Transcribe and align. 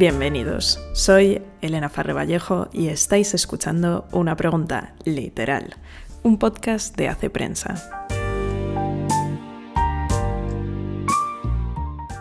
Bienvenidos, 0.00 0.80
soy 0.94 1.42
Elena 1.60 1.90
Farre 1.90 2.14
Vallejo 2.14 2.70
y 2.72 2.88
estáis 2.88 3.34
escuchando 3.34 4.08
Una 4.12 4.34
Pregunta 4.34 4.94
Literal, 5.04 5.76
un 6.22 6.38
podcast 6.38 6.96
de 6.96 7.08
Hace 7.08 7.28
Prensa. 7.28 8.06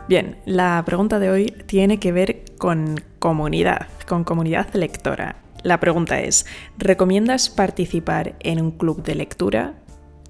Bien, 0.09 0.41
la 0.45 0.83
pregunta 0.85 1.19
de 1.19 1.31
hoy 1.31 1.45
tiene 1.67 2.01
que 2.01 2.11
ver 2.11 2.43
con 2.57 3.01
comunidad, 3.17 3.87
con 4.09 4.25
comunidad 4.25 4.73
lectora. 4.73 5.37
La 5.63 5.79
pregunta 5.79 6.19
es, 6.19 6.45
¿recomiendas 6.77 7.49
participar 7.49 8.35
en 8.41 8.59
un 8.59 8.71
club 8.71 9.03
de 9.03 9.15
lectura? 9.15 9.75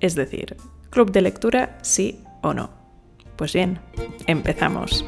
Es 0.01 0.13
decir, 0.13 0.55
¿club 0.91 1.11
de 1.11 1.21
lectura 1.23 1.79
sí 1.81 2.21
o 2.43 2.53
no? 2.53 2.69
Pues 3.37 3.53
bien, 3.53 3.79
empezamos. 4.27 5.03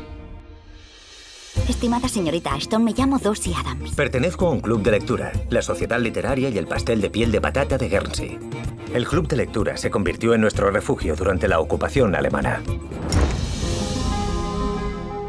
Estimada 1.72 2.10
señorita 2.10 2.54
Ashton, 2.54 2.84
me 2.84 2.92
llamo 2.92 3.18
Dossie 3.18 3.56
Adams. 3.56 3.96
Pertenezco 3.96 4.48
a 4.48 4.52
un 4.52 4.60
club 4.60 4.84
de 4.84 4.92
lectura, 4.92 5.32
la 5.50 5.62
Sociedad 5.62 6.02
Literaria 6.02 6.50
y 6.50 6.58
el 6.58 6.68
Pastel 6.68 7.00
de 7.00 7.10
Piel 7.10 7.32
de 7.32 7.40
Patata 7.40 7.78
de 7.78 7.88
Guernsey. 7.88 8.38
El 8.94 9.08
club 9.08 9.26
de 9.30 9.38
lectura 9.38 9.78
se 9.78 9.90
convirtió 9.90 10.34
en 10.34 10.42
nuestro 10.42 10.70
refugio 10.70 11.16
durante 11.16 11.48
la 11.48 11.62
ocupación 11.62 12.14
alemana. 12.14 12.62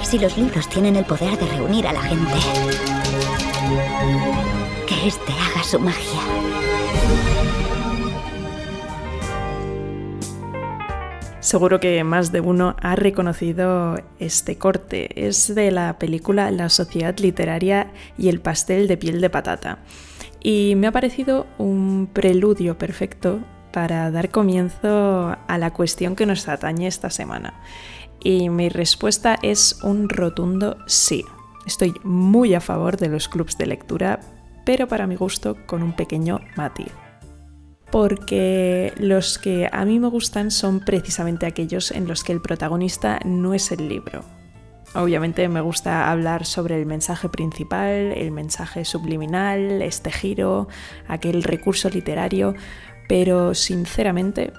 Si 0.03 0.19
los 0.19 0.37
libros 0.37 0.69
tienen 0.69 0.97
el 0.97 1.05
poder 1.05 1.39
de 1.39 1.47
reunir 1.47 1.87
a 1.87 1.93
la 1.93 2.03
gente, 2.03 2.35
que 4.89 5.07
éste 5.07 5.33
haga 5.33 5.63
su 5.63 5.79
magia. 5.79 7.42
Seguro 11.43 11.81
que 11.81 12.05
más 12.05 12.31
de 12.31 12.41
uno 12.41 12.77
ha 12.81 12.95
reconocido 12.95 13.97
este 14.21 14.59
corte. 14.59 15.27
Es 15.27 15.53
de 15.53 15.73
la 15.73 15.99
película 15.99 16.53
La 16.53 16.69
Sociedad 16.69 17.19
Literaria 17.19 17.91
y 18.17 18.29
el 18.29 18.41
pastel 18.41 18.87
de 18.87 18.97
piel 18.97 19.21
de 19.21 19.29
patata. 19.29 19.81
Y 20.41 20.75
me 20.77 20.87
ha 20.87 20.93
parecido 20.93 21.49
un 21.59 22.09
preludio 22.13 22.79
perfecto 22.79 23.41
para 23.73 24.13
dar 24.13 24.31
comienzo 24.31 25.37
a 25.49 25.59
la 25.59 25.73
cuestión 25.73 26.15
que 26.15 26.27
nos 26.27 26.47
atañe 26.47 26.87
esta 26.87 27.11
semana. 27.11 27.61
Y 28.23 28.49
mi 28.49 28.69
respuesta 28.69 29.37
es 29.43 29.81
un 29.83 30.09
rotundo 30.09 30.77
sí. 30.87 31.25
Estoy 31.67 31.93
muy 32.05 32.55
a 32.55 32.61
favor 32.61 32.99
de 32.99 33.09
los 33.09 33.29
clubs 33.29 33.59
de 33.59 33.67
lectura, 33.67 34.21
pero 34.65 34.87
para 34.87 35.09
mi 35.09 35.17
gusto 35.17 35.57
con 35.67 35.83
un 35.83 35.97
pequeño 35.97 36.39
matiz. 36.55 37.02
Porque 37.93 38.93
los 38.97 39.39
que 39.39 39.69
a 39.71 39.85
mí 39.85 40.01
me 40.01 40.09
gustan 40.09 40.51
son 40.51 40.81
precisamente 40.81 41.47
aquellos 41.47 41.93
en 41.93 42.09
los 42.09 42.25
que 42.25 42.33
el 42.33 42.41
protagonista 42.41 43.21
no 43.25 43.55
es 43.55 43.71
el 43.71 43.89
libro. 43.89 44.25
Obviamente 44.95 45.49
me 45.49 45.61
gusta 45.61 46.11
hablar 46.11 46.45
sobre 46.45 46.79
el 46.79 46.87
mensaje 46.87 47.29
principal, 47.29 47.91
el 47.91 48.31
mensaje 48.31 48.85
subliminal, 48.85 49.81
este 49.81 50.11
giro, 50.11 50.69
aquel 51.07 51.43
recurso 51.43 51.89
literario, 51.89 52.55
pero 53.09 53.55
sinceramente 53.55 54.53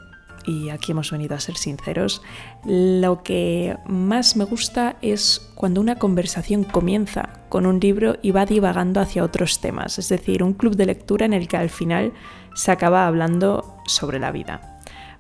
y 0.46 0.70
aquí 0.70 0.92
hemos 0.92 1.12
venido 1.12 1.36
a 1.36 1.40
ser 1.40 1.56
sinceros, 1.56 2.22
lo 2.66 3.24
que 3.24 3.78
más 3.86 4.36
me 4.36 4.46
gusta 4.46 4.96
es 5.02 5.52
cuando 5.56 5.82
una 5.82 5.96
conversación 5.96 6.64
comienza 6.64 7.42
con 7.50 7.66
un 7.66 7.80
libro 7.80 8.18
y 8.22 8.32
va 8.32 8.46
divagando 8.46 9.00
hacia 9.00 9.24
otros 9.24 9.60
temas, 9.60 10.00
es 10.00 10.10
decir, 10.10 10.44
un 10.44 10.54
club 10.54 10.76
de 10.76 10.88
lectura 10.88 11.26
en 11.26 11.34
el 11.34 11.48
que 11.48 11.58
al 11.58 11.70
final 11.70 12.14
se 12.56 12.72
acaba 12.72 13.08
hablando 13.08 13.78
sobre 13.86 14.20
la 14.20 14.32
vida. 14.32 14.62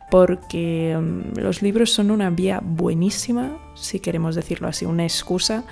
Porque 0.09 0.95
mm, 0.99 1.39
los 1.39 1.61
libros 1.61 1.91
son 1.91 2.11
una 2.11 2.30
vía 2.30 2.59
buenísima, 2.63 3.58
si 3.73 3.99
queremos 3.99 4.35
decirlo 4.35 4.67
así, 4.67 4.85
una 4.85 5.03
excusa 5.03 5.63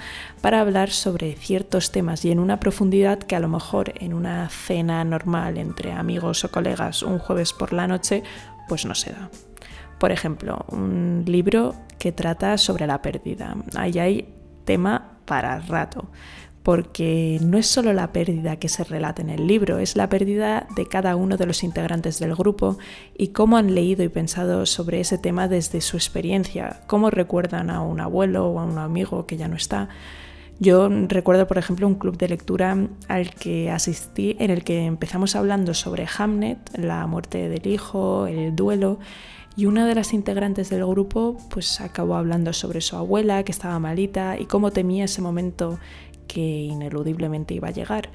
para 0.41 0.61
hablar 0.61 0.89
sobre 0.89 1.33
ciertos 1.33 1.91
temas 1.91 2.25
y 2.25 2.31
en 2.31 2.39
una 2.39 2.59
profundidad 2.59 3.19
que 3.19 3.35
a 3.35 3.39
lo 3.39 3.47
mejor 3.47 3.93
en 3.99 4.13
una 4.13 4.49
cena 4.49 5.03
normal 5.03 5.57
entre 5.57 5.91
amigos 5.91 6.43
o 6.43 6.49
colegas 6.49 7.03
un 7.03 7.19
jueves 7.19 7.53
por 7.53 7.73
la 7.73 7.87
noche 7.87 8.23
pues 8.67 8.85
no 8.85 8.95
se 8.95 9.11
da. 9.11 9.29
Por 9.99 10.11
ejemplo, 10.11 10.65
un 10.69 11.23
libro 11.27 11.75
que 11.99 12.11
trata 12.11 12.57
sobre 12.57 12.87
la 12.87 13.01
pérdida. 13.01 13.55
Ahí 13.75 13.99
hay 13.99 14.33
tema 14.65 15.19
para 15.25 15.59
rato, 15.59 16.09
porque 16.63 17.39
no 17.41 17.57
es 17.57 17.67
solo 17.67 17.93
la 17.93 18.11
pérdida 18.11 18.57
que 18.57 18.69
se 18.69 18.83
relata 18.83 19.21
en 19.21 19.29
el 19.29 19.47
libro, 19.47 19.79
es 19.79 19.95
la 19.95 20.09
pérdida 20.09 20.67
de 20.75 20.87
cada 20.87 21.15
uno 21.15 21.37
de 21.37 21.45
los 21.45 21.63
integrantes 21.63 22.19
del 22.19 22.35
grupo 22.35 22.77
y 23.17 23.29
cómo 23.29 23.57
han 23.57 23.73
leído 23.73 24.03
y 24.03 24.09
pensado 24.09 24.65
sobre 24.65 24.99
ese 24.99 25.17
tema 25.17 25.47
desde 25.47 25.81
su 25.81 25.97
experiencia, 25.97 26.81
cómo 26.87 27.09
recuerdan 27.09 27.69
a 27.69 27.81
un 27.81 27.99
abuelo 27.99 28.47
o 28.47 28.59
a 28.59 28.65
un 28.65 28.77
amigo 28.77 29.25
que 29.25 29.37
ya 29.37 29.47
no 29.47 29.55
está. 29.55 29.89
Yo 30.61 30.89
recuerdo, 31.07 31.47
por 31.47 31.57
ejemplo, 31.57 31.87
un 31.87 31.95
club 31.95 32.17
de 32.17 32.27
lectura 32.27 32.77
al 33.07 33.31
que 33.31 33.71
asistí 33.71 34.35
en 34.37 34.51
el 34.51 34.63
que 34.63 34.85
empezamos 34.85 35.35
hablando 35.35 35.73
sobre 35.73 36.05
Hamnet, 36.05 36.77
la 36.77 37.07
muerte 37.07 37.49
del 37.49 37.65
hijo, 37.65 38.27
el 38.27 38.55
duelo, 38.55 38.99
y 39.55 39.65
una 39.65 39.87
de 39.87 39.95
las 39.95 40.13
integrantes 40.13 40.69
del 40.69 40.85
grupo 40.85 41.35
pues 41.49 41.81
acabó 41.81 42.15
hablando 42.15 42.53
sobre 42.53 42.79
su 42.81 42.95
abuela 42.95 43.41
que 43.41 43.51
estaba 43.51 43.79
malita 43.79 44.39
y 44.39 44.45
cómo 44.45 44.69
temía 44.69 45.05
ese 45.05 45.23
momento 45.23 45.79
que 46.27 46.41
ineludiblemente 46.41 47.55
iba 47.55 47.69
a 47.69 47.71
llegar. 47.71 48.11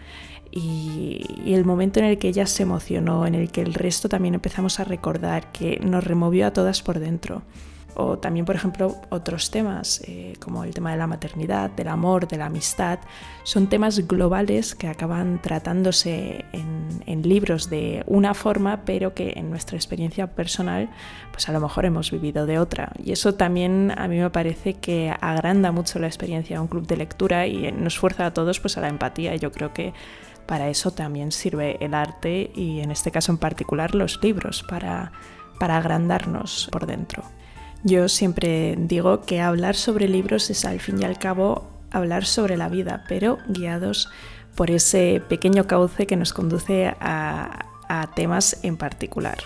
Y, 0.53 1.23
y, 1.45 1.55
el 1.55 1.65
momento 1.65 1.99
en 1.99 2.07
el 2.07 2.17
que 2.17 2.29
ella 2.29 2.47
se 2.47 2.63
emocionó, 2.63 3.27
en 3.27 3.35
el 3.35 3.51
que 3.51 3.63
el 3.63 3.75
resto 3.75 4.09
también 4.09 4.35
empezamos 4.35 4.79
a 4.79 4.85
recordar, 4.85 5.51
que 5.51 5.81
nos 5.81 6.05
removió 6.05 6.47
a 6.47 6.53
todas 6.53 6.81
por 6.81 7.01
dentro 7.01 7.43
o 7.97 8.19
también, 8.19 8.45
por 8.45 8.55
ejemplo, 8.55 8.97
otros 9.09 9.51
temas 9.51 10.03
eh, 10.07 10.35
como 10.39 10.65
el 10.65 10.75
tema 10.75 10.91
de 10.91 10.99
la 10.99 11.07
maternidad, 11.07 11.71
del 11.71 11.89
amor, 11.89 12.29
de 12.29 12.37
la 12.37 12.47
amistad, 12.47 12.99
son 13.43 13.69
temas 13.69 14.07
globales 14.07 14.75
que 14.75 14.89
acaban 14.89 15.41
tratándose 15.41 16.45
en, 16.53 16.77
libros 17.23 17.71
de 17.71 18.05
una 18.07 18.35
forma, 18.35 18.85
pero 18.85 19.15
que 19.15 19.33
en 19.37 19.51
nuestra 19.51 19.77
experiencia 19.77 20.29
personal, 20.35 20.91
pues 21.33 21.49
a 21.49 21.53
lo 21.53 21.61
mejor 21.61 21.87
hemos 21.87 22.11
vivido 22.11 22.47
de 22.47 22.59
otra. 22.59 22.93
Y 23.03 23.11
eso 23.11 23.35
también 23.35 23.93
a 23.97 24.07
mí 24.07 24.19
me 24.19 24.31
parece 24.31 24.75
que 24.75 25.13
agranda 25.21 25.73
mucho 25.73 25.99
la 25.99 26.07
experiencia 26.07 26.57
de 26.57 26.61
un 26.61 26.69
club 26.69 26.87
de 26.87 26.99
lectura 26.99 27.47
y 27.47 27.73
nos 27.73 27.99
fuerza 27.99 28.27
a 28.27 28.35
todos 28.35 28.61
pues 28.61 28.77
a 28.77 28.81
la 28.81 28.89
empatía. 28.89 29.35
Yo 29.35 29.51
creo 29.51 29.73
que 29.73 29.93
para 30.47 30.69
eso 30.69 30.93
también 30.93 31.33
sirve 31.33 31.79
el 31.81 31.95
arte 31.95 32.51
y 32.55 32.81
en 32.81 32.91
este 32.91 33.11
caso 33.11 33.33
en 33.33 33.39
particular 33.39 33.95
los 33.95 34.23
libros, 34.23 34.63
para, 34.63 35.11
para 35.59 35.79
agrandarnos 35.79 36.69
por 36.71 36.87
dentro. 36.87 37.25
Yo 37.87 38.09
siempre 38.09 38.75
digo 38.77 39.21
que 39.21 39.41
hablar 39.41 39.77
sobre 39.77 40.09
libros 40.09 40.51
es 40.51 40.65
al 40.65 40.81
fin 40.81 41.01
y 41.01 41.05
al 41.05 41.21
cabo 41.21 41.71
hablar 41.93 42.25
sobre 42.25 42.57
la 42.57 42.69
vida, 42.69 43.05
pero 43.09 43.39
guiados 43.47 44.11
por 44.57 44.73
ese 44.73 45.23
pequeño 45.29 45.69
cauce 45.69 46.05
que 46.05 46.17
nos 46.17 46.33
conduce 46.33 46.93
a, 46.99 47.63
temas 48.17 48.59
en 48.65 48.77
particular. 48.77 49.39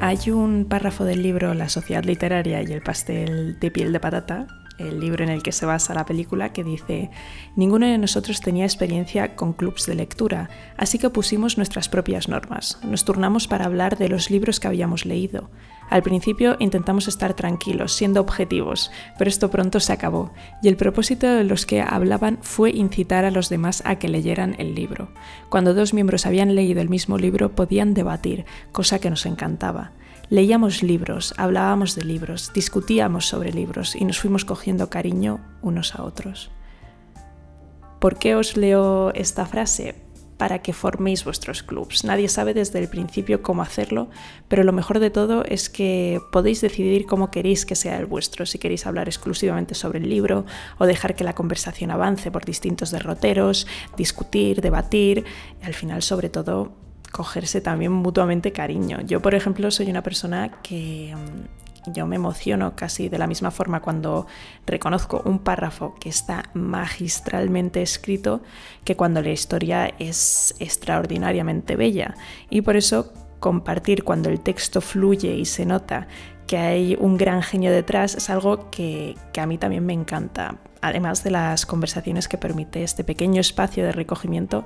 Hay 0.00 0.30
un 0.30 0.66
párrafo 0.68 1.04
del 1.04 1.22
libro 1.22 1.54
La 1.54 1.68
sociedad 1.68 2.02
literaria 2.02 2.62
y 2.62 2.72
el 2.72 2.82
pastel 2.82 3.60
de 3.60 3.70
piel 3.70 3.92
de 3.92 4.00
patata 4.00 4.65
el 4.78 5.00
libro 5.00 5.24
en 5.24 5.30
el 5.30 5.42
que 5.42 5.52
se 5.52 5.66
basa 5.66 5.94
la 5.94 6.06
película, 6.06 6.52
que 6.52 6.64
dice, 6.64 7.10
ninguno 7.54 7.86
de 7.86 7.98
nosotros 7.98 8.40
tenía 8.40 8.64
experiencia 8.64 9.36
con 9.36 9.52
clubs 9.52 9.86
de 9.86 9.94
lectura, 9.94 10.50
así 10.76 10.98
que 10.98 11.10
pusimos 11.10 11.56
nuestras 11.56 11.88
propias 11.88 12.28
normas. 12.28 12.78
Nos 12.82 13.04
turnamos 13.04 13.48
para 13.48 13.64
hablar 13.64 13.98
de 13.98 14.08
los 14.08 14.30
libros 14.30 14.60
que 14.60 14.68
habíamos 14.68 15.06
leído. 15.06 15.50
Al 15.88 16.02
principio 16.02 16.56
intentamos 16.58 17.06
estar 17.06 17.34
tranquilos, 17.34 17.92
siendo 17.92 18.20
objetivos, 18.20 18.90
pero 19.18 19.28
esto 19.28 19.50
pronto 19.50 19.78
se 19.78 19.92
acabó, 19.92 20.32
y 20.62 20.68
el 20.68 20.76
propósito 20.76 21.26
de 21.26 21.44
los 21.44 21.64
que 21.64 21.80
hablaban 21.80 22.38
fue 22.42 22.70
incitar 22.70 23.24
a 23.24 23.30
los 23.30 23.48
demás 23.48 23.82
a 23.86 23.96
que 23.96 24.08
leyeran 24.08 24.56
el 24.58 24.74
libro. 24.74 25.10
Cuando 25.48 25.74
dos 25.74 25.94
miembros 25.94 26.26
habían 26.26 26.54
leído 26.54 26.80
el 26.80 26.88
mismo 26.88 27.18
libro 27.18 27.54
podían 27.54 27.94
debatir, 27.94 28.46
cosa 28.72 28.98
que 28.98 29.10
nos 29.10 29.26
encantaba. 29.26 29.92
Leíamos 30.28 30.82
libros, 30.82 31.34
hablábamos 31.36 31.94
de 31.94 32.04
libros, 32.04 32.50
discutíamos 32.52 33.26
sobre 33.26 33.52
libros 33.52 33.94
y 33.94 34.04
nos 34.04 34.18
fuimos 34.18 34.44
cogiendo 34.44 34.90
cariño 34.90 35.38
unos 35.62 35.94
a 35.94 36.02
otros. 36.02 36.50
¿Por 38.00 38.18
qué 38.18 38.34
os 38.34 38.56
leo 38.56 39.12
esta 39.14 39.46
frase? 39.46 39.94
Para 40.36 40.62
que 40.62 40.72
forméis 40.72 41.24
vuestros 41.24 41.62
clubs. 41.62 42.02
Nadie 42.02 42.28
sabe 42.28 42.54
desde 42.54 42.80
el 42.80 42.88
principio 42.88 43.40
cómo 43.40 43.62
hacerlo, 43.62 44.10
pero 44.48 44.64
lo 44.64 44.72
mejor 44.72 44.98
de 44.98 45.10
todo 45.10 45.44
es 45.44 45.70
que 45.70 46.20
podéis 46.32 46.60
decidir 46.60 47.06
cómo 47.06 47.30
queréis 47.30 47.64
que 47.64 47.76
sea 47.76 47.96
el 47.96 48.06
vuestro, 48.06 48.46
si 48.46 48.58
queréis 48.58 48.84
hablar 48.84 49.06
exclusivamente 49.06 49.76
sobre 49.76 50.00
el 50.00 50.10
libro 50.10 50.44
o 50.78 50.86
dejar 50.86 51.14
que 51.14 51.22
la 51.22 51.36
conversación 51.36 51.92
avance 51.92 52.32
por 52.32 52.44
distintos 52.44 52.90
derroteros, 52.90 53.68
discutir, 53.96 54.60
debatir 54.60 55.24
y 55.62 55.64
al 55.64 55.74
final 55.74 56.02
sobre 56.02 56.30
todo 56.30 56.85
cogerse 57.16 57.62
también 57.62 57.92
mutuamente 57.92 58.52
cariño. 58.52 59.00
Yo, 59.00 59.22
por 59.22 59.34
ejemplo, 59.34 59.70
soy 59.70 59.88
una 59.88 60.02
persona 60.02 60.60
que 60.62 61.16
mm, 61.16 61.92
yo 61.94 62.06
me 62.06 62.16
emociono 62.16 62.76
casi 62.76 63.08
de 63.08 63.16
la 63.16 63.26
misma 63.26 63.50
forma 63.50 63.80
cuando 63.80 64.26
reconozco 64.66 65.22
un 65.24 65.38
párrafo 65.38 65.94
que 65.98 66.10
está 66.10 66.50
magistralmente 66.52 67.80
escrito 67.80 68.42
que 68.84 68.96
cuando 68.96 69.22
la 69.22 69.30
historia 69.30 69.94
es 69.98 70.54
extraordinariamente 70.58 71.74
bella. 71.74 72.16
Y 72.50 72.60
por 72.60 72.76
eso 72.76 73.14
compartir 73.40 74.04
cuando 74.04 74.28
el 74.28 74.40
texto 74.40 74.82
fluye 74.82 75.36
y 75.36 75.46
se 75.46 75.64
nota 75.64 76.08
que 76.46 76.56
hay 76.56 76.96
un 76.98 77.16
gran 77.16 77.42
genio 77.42 77.72
detrás 77.72 78.14
es 78.14 78.30
algo 78.30 78.70
que, 78.70 79.16
que 79.32 79.40
a 79.40 79.46
mí 79.46 79.58
también 79.58 79.84
me 79.84 79.92
encanta, 79.92 80.56
además 80.80 81.24
de 81.24 81.30
las 81.30 81.66
conversaciones 81.66 82.28
que 82.28 82.38
permite 82.38 82.82
este 82.82 83.04
pequeño 83.04 83.40
espacio 83.40 83.84
de 83.84 83.92
recogimiento 83.92 84.64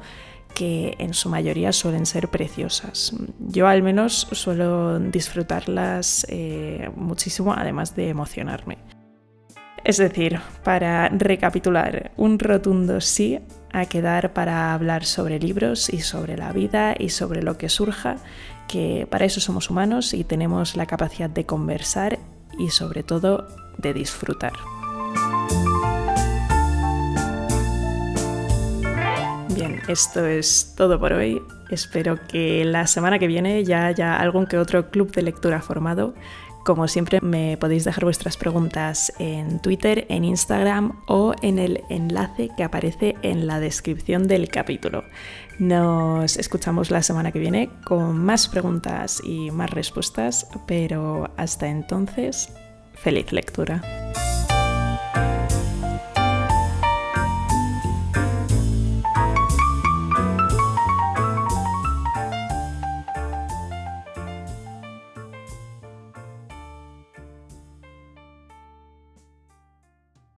que 0.55 0.97
en 0.99 1.15
su 1.15 1.29
mayoría 1.29 1.73
suelen 1.73 2.06
ser 2.06 2.29
preciosas. 2.29 3.15
Yo 3.38 3.69
al 3.69 3.82
menos 3.82 4.29
suelo 4.32 4.99
disfrutarlas 4.99 6.27
eh, 6.29 6.91
muchísimo, 6.97 7.53
además 7.53 7.94
de 7.94 8.09
emocionarme. 8.09 8.79
Es 9.85 9.97
decir, 9.97 10.41
para 10.62 11.09
recapitular, 11.09 12.12
un 12.17 12.38
rotundo 12.38 13.00
sí 13.00 13.38
a 13.72 13.87
quedar 13.87 14.32
para 14.32 14.75
hablar 14.75 15.05
sobre 15.05 15.38
libros 15.38 15.88
y 15.88 16.00
sobre 16.00 16.37
la 16.37 16.52
vida 16.52 16.94
y 16.99 17.11
sobre 17.11 17.43
lo 17.43 17.58
que 17.58 17.69
surja, 17.69 18.17
que 18.69 19.06
para 19.11 19.25
eso 19.25 19.40
somos 19.40 19.70
humanos 19.70 20.14
y 20.14 20.25
tenemos 20.25 20.76
la 20.76 20.87
capacidad 20.87 21.31
de 21.31 21.46
conversar 21.46 22.19
y 22.58 22.70
sobre 22.70 23.02
todo 23.02 23.46
de 23.78 23.94
disfrutar. 23.94 24.52
Bien, 29.55 29.81
esto 29.88 30.25
es 30.25 30.75
todo 30.76 30.99
por 30.99 31.12
hoy. 31.12 31.40
Espero 31.70 32.19
que 32.26 32.64
la 32.64 32.87
semana 32.87 33.19
que 33.19 33.26
viene 33.26 33.64
ya 33.64 33.87
haya 33.87 34.16
algún 34.16 34.46
que 34.46 34.58
otro 34.58 34.90
club 34.90 35.12
de 35.12 35.23
lectura 35.23 35.61
formado. 35.61 36.14
Como 36.65 36.89
siempre, 36.89 37.21
me 37.23 37.57
podéis 37.57 37.85
dejar 37.85 38.05
vuestras 38.05 38.37
preguntas 38.37 39.12
en 39.19 39.61
Twitter, 39.61 40.07
en 40.11 40.25
Instagram 40.25 41.01
o 41.07 41.35
en 41.41 41.59
el 41.59 41.85
enlace 41.89 42.51
que 42.57 42.65
aparece 42.65 43.17
en 43.23 43.47
la 43.47 43.61
descripción 43.61 44.29
del 44.29 44.49
capítulo. 44.49 45.05
Nos 45.59 46.37
escuchamos 46.37 46.91
la 46.91 47.03
semana 47.03 47.33
que 47.33 47.39
viene 47.39 47.71
con 47.85 48.19
más 48.19 48.49
preguntas 48.49 49.23
y 49.25 49.51
más 49.51 49.71
respuestas, 49.71 50.49
pero 50.67 51.31
hasta 51.37 51.69
entonces, 51.69 52.51
feliz 52.95 53.33
lectura. 53.33 53.83